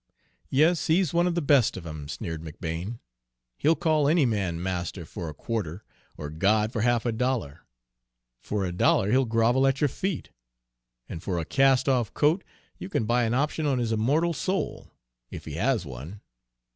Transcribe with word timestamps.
"Yes, 0.49 0.87
he's 0.87 1.13
one 1.13 1.27
of 1.27 1.35
the 1.35 1.43
best 1.43 1.77
of 1.77 1.85
'em," 1.85 2.07
sneered 2.09 2.41
McBane. 2.41 2.97
"He'll 3.55 3.75
call 3.75 4.07
any 4.07 4.25
man 4.25 4.59
'master' 4.59 5.05
for 5.05 5.29
a 5.29 5.33
quarter, 5.35 5.83
or 6.17 6.31
'God' 6.31 6.71
for 6.73 6.81
half 6.81 7.05
a 7.05 7.11
dollar; 7.11 7.61
for 8.39 8.65
a 8.65 8.71
dollar 8.71 9.11
he'll 9.11 9.25
grovel 9.25 9.67
at 9.67 9.79
your 9.79 9.89
feet, 9.89 10.31
and 11.07 11.21
for 11.21 11.37
a 11.37 11.45
cast 11.45 11.87
off 11.87 12.11
coat 12.15 12.43
you 12.79 12.89
can 12.89 13.05
buy 13.05 13.25
an 13.25 13.35
option 13.35 13.67
on 13.67 13.77
his 13.77 13.91
immortal 13.91 14.33
soul, 14.33 14.91
if 15.29 15.45
he 15.45 15.53
has 15.53 15.85
one! 15.85 16.21